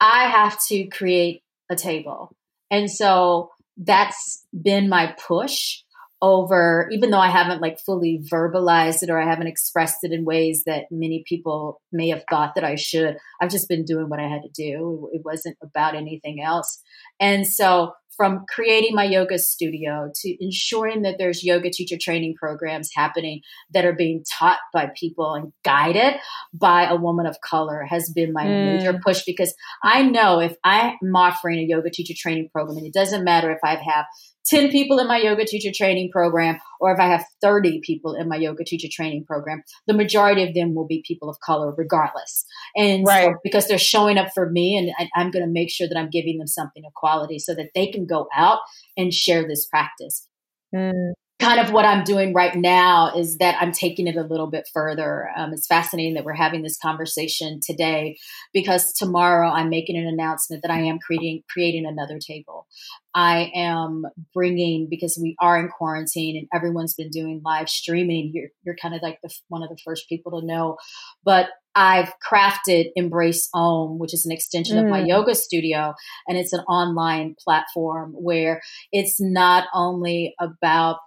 [0.00, 2.34] I have to create a table,
[2.72, 5.82] and so that's been my push
[6.22, 10.24] over even though i haven't like fully verbalized it or i haven't expressed it in
[10.24, 14.20] ways that many people may have thought that i should i've just been doing what
[14.20, 16.80] i had to do it wasn't about anything else
[17.20, 22.90] and so from creating my yoga studio to ensuring that there's yoga teacher training programs
[22.94, 23.40] happening
[23.72, 26.14] that are being taught by people and guided
[26.52, 28.76] by a woman of color has been my mm.
[28.76, 32.94] major push because I know if I'm offering a yoga teacher training program, and it
[32.94, 34.06] doesn't matter if I have
[34.46, 38.28] 10 people in my yoga teacher training program or if I have 30 people in
[38.28, 42.44] my yoga teacher training program, the majority of them will be people of color regardless.
[42.76, 43.26] And right.
[43.26, 45.96] so, because they're showing up for me and I, I'm going to make sure that
[45.96, 48.58] I'm giving them something of quality so that they can go out
[48.96, 50.28] and share this practice.
[50.74, 54.46] Mm kind of what I'm doing right now is that I'm taking it a little
[54.46, 55.28] bit further.
[55.36, 58.16] Um, it's fascinating that we're having this conversation today
[58.52, 62.68] because tomorrow I'm making an announcement that I am creating creating another table.
[63.14, 68.30] I am bringing because we are in quarantine and everyone's been doing live streaming.
[68.32, 70.76] You're you're kind of like the, one of the first people to know,
[71.24, 74.84] but I've crafted Embrace Om, which is an extension mm.
[74.84, 75.08] of my mm.
[75.08, 75.94] yoga studio,
[76.26, 78.60] and it's an online platform where
[78.92, 80.98] it's not only about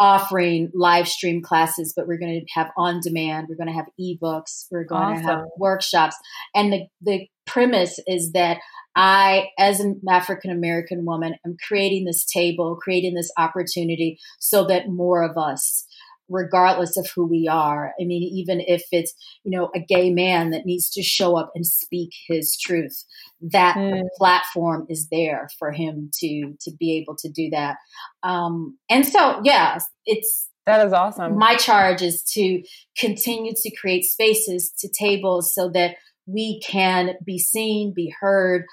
[0.00, 3.48] offering live stream classes, but we're going to have on demand.
[3.48, 4.66] We're going to have ebooks.
[4.70, 5.26] We're going awesome.
[5.26, 6.16] to have workshops.
[6.54, 8.58] And the, the premise is that
[8.98, 14.88] I, as an African American woman, am creating this table, creating this opportunity so that
[14.88, 15.86] more of us
[16.28, 17.94] regardless of who we are.
[17.98, 21.52] I mean, even if it's, you know, a gay man that needs to show up
[21.54, 23.04] and speak his truth,
[23.40, 24.02] that mm.
[24.18, 27.76] platform is there for him to to be able to do that.
[28.22, 31.38] Um, and so, yeah, it's that is awesome.
[31.38, 32.62] My charge is to
[32.98, 35.94] continue to create spaces to tables so that
[36.28, 38.64] we can be seen, be heard,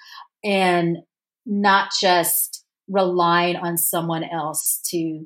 [0.43, 0.97] and
[1.45, 5.25] not just relying on someone else to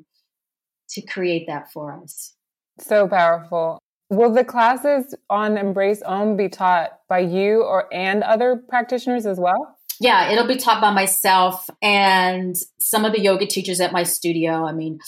[0.90, 2.34] to create that for us.
[2.80, 3.78] So powerful.
[4.08, 9.38] Will the classes on Embrace Om be taught by you or and other practitioners as
[9.38, 9.76] well?
[10.00, 14.64] Yeah, it'll be taught by myself and some of the yoga teachers at my studio.
[14.64, 14.98] I mean,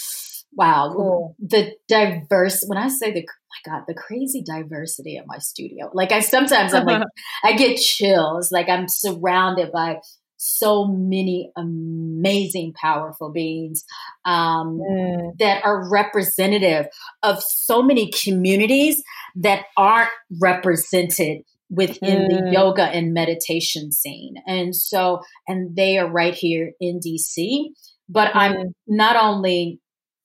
[0.55, 1.37] wow, cool.
[1.39, 5.91] the diverse when I say the my god, the crazy diversity at my studio.
[5.93, 7.03] Like I sometimes I'm like
[7.45, 9.99] I get chills like I'm surrounded by
[10.45, 13.85] so many amazing, powerful beings
[14.25, 15.39] um, mm.
[15.39, 16.87] that are representative
[17.23, 19.03] of so many communities
[19.37, 22.29] that aren't represented within mm.
[22.29, 24.35] the yoga and meditation scene.
[24.47, 27.69] And so, and they are right here in DC.
[28.09, 28.37] But mm.
[28.37, 29.81] I'm not only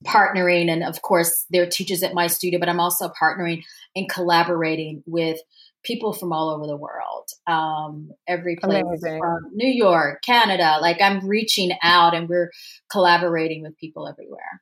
[0.06, 3.64] partnering, and of course, there are teachers at my studio, but I'm also partnering
[3.96, 5.40] and collaborating with
[5.84, 9.20] people from all over the world, um, every place Amazing.
[9.20, 10.78] from New York, Canada.
[10.82, 12.52] Like I'm reaching out and we're
[12.92, 14.62] collaborating with people everywhere.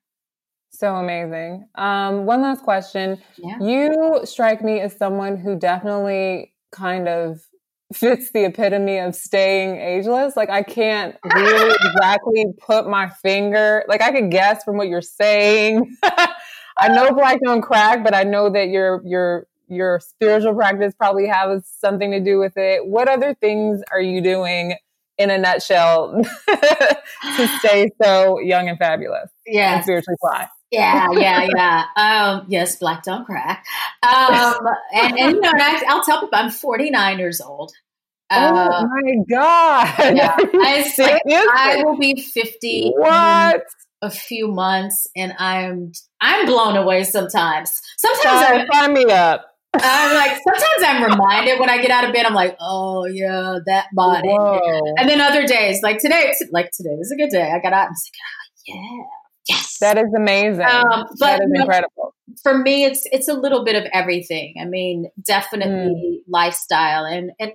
[0.71, 1.67] So amazing.
[1.75, 3.21] Um, one last question.
[3.37, 3.57] Yeah.
[3.59, 7.39] You strike me as someone who definitely kind of
[7.93, 10.35] fits the epitome of staying ageless.
[10.35, 13.83] Like I can't really exactly put my finger.
[13.87, 15.95] Like I could guess from what you're saying.
[16.77, 21.27] I know black don't crack, but I know that you're you're your spiritual practice probably
[21.27, 22.85] has something to do with it.
[22.85, 24.75] What other things are you doing
[25.17, 29.29] in a nutshell to stay so young and fabulous?
[29.45, 29.75] Yeah.
[29.75, 30.47] And spiritually fly.
[30.75, 31.85] Yeah, yeah, yeah.
[31.95, 33.65] Um, yes, black don't crack.
[34.03, 34.55] Um,
[34.93, 37.71] and, and, you know, and I, will tell people I'm 49 years old.
[38.31, 40.15] oh uh, my god!
[40.15, 42.93] Yeah, I, I will be 50.
[42.95, 43.63] What?
[44.01, 47.03] a few months, and I'm I'm blown away.
[47.03, 49.45] Sometimes, sometimes I sign me up.
[49.73, 53.59] I'm like, sometimes I'm reminded when I get out of bed, I'm like, oh yeah,
[53.65, 54.29] that body.
[54.29, 54.93] Whoa.
[54.97, 57.51] And then other days, like today, like today was a good day.
[57.51, 59.05] I got out and was like, oh yeah,
[59.47, 59.77] yes.
[59.79, 60.65] That is amazing.
[60.65, 62.15] Um, but, that is incredible.
[62.43, 64.55] For me, it's it's a little bit of everything.
[64.61, 66.31] I mean, definitely mm.
[66.31, 67.51] lifestyle and and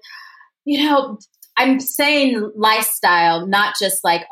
[0.64, 1.18] you know,
[1.56, 4.22] I'm saying lifestyle, not just like,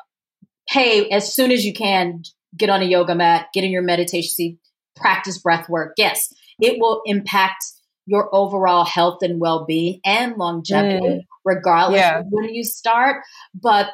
[0.69, 2.23] hey, as soon as you can,
[2.57, 4.59] get on a yoga mat, get in your meditation seat,
[4.97, 5.95] practice breath work.
[5.97, 7.65] Yes, it will impact
[8.07, 11.21] your overall health and well being and longevity, mm.
[11.45, 12.21] regardless yeah.
[12.21, 13.23] of when you start.
[13.55, 13.91] But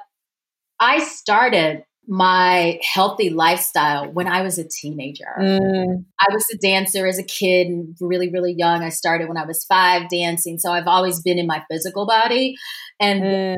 [0.79, 5.33] I started my healthy lifestyle when I was a teenager.
[5.41, 6.05] Mm.
[6.21, 8.83] I was a dancer as a kid and really, really young.
[8.83, 10.59] I started when I was five dancing.
[10.59, 12.57] So I've always been in my physical body.
[13.01, 13.57] And mm.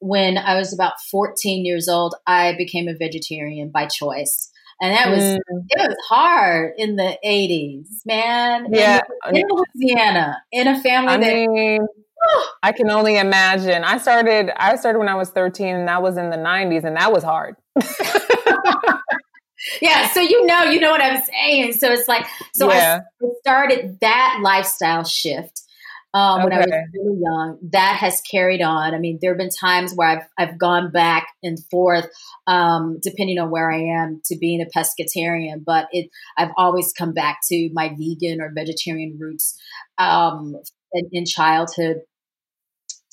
[0.00, 5.10] when I was about 14 years old, I became a vegetarian by choice and that
[5.10, 5.38] was mm.
[5.68, 11.16] it was hard in the 80s man yeah in, in louisiana in a family I
[11.16, 11.86] that mean,
[12.62, 16.16] i can only imagine i started i started when i was 13 and that was
[16.16, 17.56] in the 90s and that was hard
[19.82, 23.00] yeah so you know you know what i'm saying so it's like so yeah.
[23.22, 25.62] i started that lifestyle shift
[26.16, 27.58] um, when I was really young.
[27.72, 28.94] That has carried on.
[28.94, 32.08] I mean, there have been times where I've I've gone back and forth,
[32.46, 35.62] um, depending on where I am, to being a pescatarian.
[35.62, 36.08] But it,
[36.38, 39.60] I've always come back to my vegan or vegetarian roots
[39.98, 40.56] um,
[40.94, 42.00] in, in childhood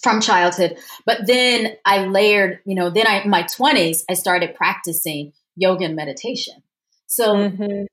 [0.03, 0.77] from childhood.
[1.05, 5.85] But then I layered, you know, then I, in my 20s, I started practicing yoga
[5.85, 6.61] and meditation.
[7.07, 7.85] So mm-hmm.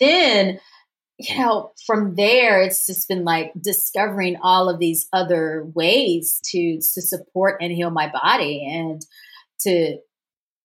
[0.00, 0.60] then
[1.18, 6.76] you know, from there, it's just been like discovering all of these other ways to
[6.76, 9.04] to support and heal my body and
[9.60, 9.98] to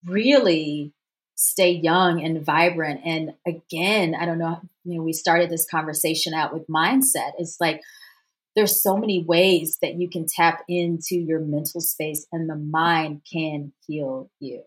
[0.05, 0.91] really
[1.35, 3.01] stay young and vibrant.
[3.05, 7.31] And again, I don't know, you know, we started this conversation out with mindset.
[7.37, 7.81] It's like
[8.59, 13.21] there's so many ways that you can tap into your mental space and the mind
[13.31, 14.63] can heal you.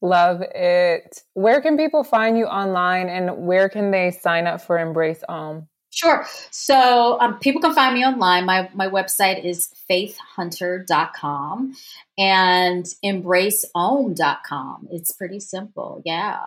[0.00, 1.22] Love it.
[1.34, 5.66] Where can people find you online and where can they sign up for Embrace Om?
[5.90, 6.24] Sure.
[6.52, 8.46] So um, people can find me online.
[8.46, 11.74] My, my website is faithhunter.com
[12.16, 14.88] and embraceom.com.
[14.92, 16.00] It's pretty simple.
[16.04, 16.38] Yeah.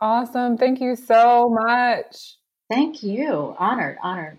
[0.00, 0.56] Awesome.
[0.56, 2.36] Thank you so much.
[2.70, 3.56] Thank you.
[3.58, 4.38] Honored, honored.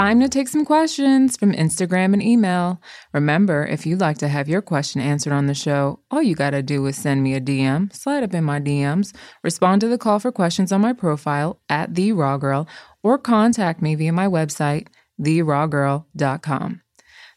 [0.00, 2.80] Time to take some questions from Instagram and email.
[3.12, 6.52] Remember, if you'd like to have your question answered on the show, all you got
[6.52, 9.98] to do is send me a DM, slide up in my DMs, respond to the
[9.98, 12.66] call for questions on my profile at The Raw Girl,
[13.02, 14.86] or contact me via my website,
[15.20, 16.80] therawgirl.com.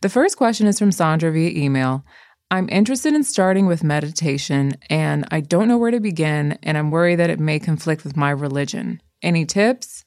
[0.01, 2.05] The first question is from Sandra via email.
[2.49, 6.91] I'm interested in starting with meditation, and I don't know where to begin, and I'm
[6.91, 9.01] worried that it may conflict with my religion.
[9.21, 10.02] Any tips?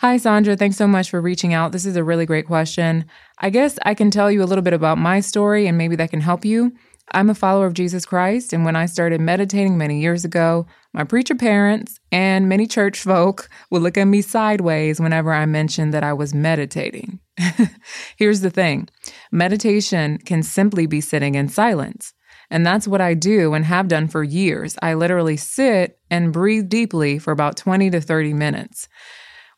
[0.00, 0.56] Hi, Sandra.
[0.56, 1.72] Thanks so much for reaching out.
[1.72, 3.06] This is a really great question.
[3.38, 6.10] I guess I can tell you a little bit about my story and maybe that
[6.10, 6.72] can help you.
[7.12, 11.04] I'm a follower of Jesus Christ, and when I started meditating many years ago, my
[11.04, 16.04] preacher parents and many church folk would look at me sideways whenever I mentioned that
[16.04, 17.20] I was meditating.
[18.16, 18.88] Here's the thing
[19.32, 22.12] meditation can simply be sitting in silence.
[22.50, 24.76] And that's what I do and have done for years.
[24.82, 28.88] I literally sit and breathe deeply for about 20 to 30 minutes.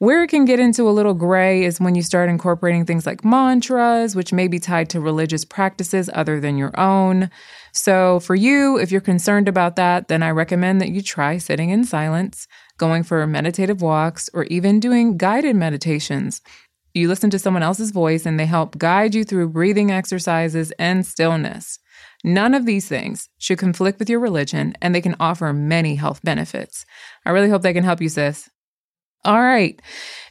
[0.00, 3.24] Where it can get into a little gray is when you start incorporating things like
[3.24, 7.30] mantras, which may be tied to religious practices other than your own.
[7.72, 11.70] So, for you, if you're concerned about that, then I recommend that you try sitting
[11.70, 12.46] in silence,
[12.76, 16.42] going for meditative walks, or even doing guided meditations.
[16.94, 21.04] You listen to someone else's voice and they help guide you through breathing exercises and
[21.04, 21.80] stillness.
[22.22, 26.20] None of these things should conflict with your religion, and they can offer many health
[26.22, 26.86] benefits.
[27.26, 28.48] I really hope they can help you, sis.
[29.24, 29.80] All right,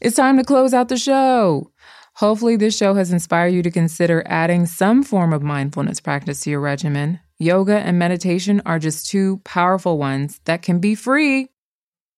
[0.01, 1.71] it's time to close out the show.
[2.15, 6.49] Hopefully, this show has inspired you to consider adding some form of mindfulness practice to
[6.49, 7.19] your regimen.
[7.38, 11.49] Yoga and meditation are just two powerful ones that can be free.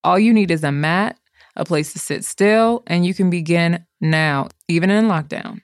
[0.04, 1.20] All you need is a mat,
[1.56, 5.62] a place to sit still, and you can begin now, even in lockdown.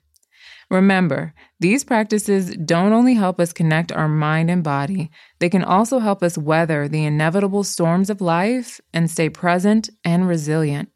[0.70, 6.00] Remember, these practices don't only help us connect our mind and body, they can also
[6.00, 10.90] help us weather the inevitable storms of life and stay present and resilient.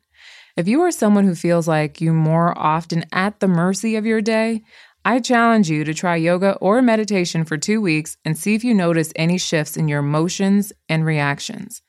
[0.59, 4.19] If you are someone who feels like you more often at the mercy of your
[4.19, 4.61] day,
[5.05, 8.73] I challenge you to try yoga or meditation for two weeks and see if you
[8.73, 11.81] notice any shifts in your emotions and reactions.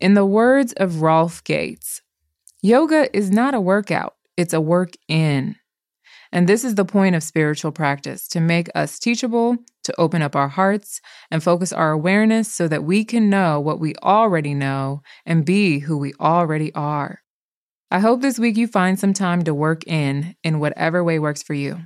[0.00, 2.02] In the words of Rolf Gates,
[2.60, 5.54] yoga is not a workout, it's a work in.
[6.32, 10.34] And this is the point of spiritual practice to make us teachable, to open up
[10.34, 11.00] our hearts,
[11.30, 15.78] and focus our awareness so that we can know what we already know and be
[15.78, 17.20] who we already are.
[17.90, 21.42] I hope this week you find some time to work in, in whatever way works
[21.42, 21.80] for you.